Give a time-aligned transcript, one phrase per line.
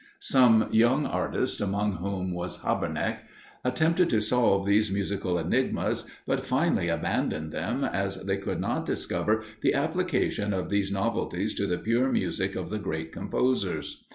[0.17, 3.19] Some young artists, among whom was Habeneck,
[3.63, 9.43] attempted to solve these musical enigmas, but finally abandoned them, as they could not discover
[9.61, 14.03] the application of these novelties to the pure music of the great composers.